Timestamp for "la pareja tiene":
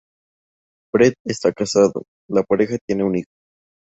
2.27-3.03